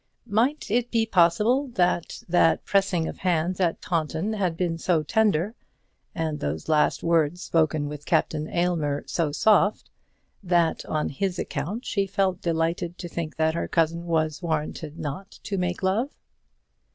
Might 0.25 0.71
it 0.71 0.89
be 0.89 1.05
possible 1.05 1.67
that 1.75 2.23
that 2.27 2.65
pressing 2.65 3.07
of 3.07 3.19
hands 3.19 3.59
at 3.59 3.83
Taunton 3.83 4.33
had 4.33 4.57
been 4.57 4.79
so 4.79 5.03
tender, 5.03 5.53
and 6.15 6.39
those 6.39 6.67
last 6.67 7.03
words 7.03 7.43
spoken 7.43 7.87
with 7.87 8.07
Captain 8.07 8.47
Aylmer 8.47 9.03
so 9.05 9.31
soft, 9.31 9.91
that 10.41 10.83
on 10.87 11.09
his 11.09 11.37
account 11.37 11.85
she 11.85 12.07
felt 12.07 12.41
delighted 12.41 12.97
to 12.97 13.07
think 13.07 13.35
that 13.35 13.53
her 13.53 13.67
cousin 13.67 14.07
was 14.07 14.41
warranted 14.41 14.97
not 14.97 15.29
to 15.43 15.59
make 15.59 15.83
love? 15.83 16.09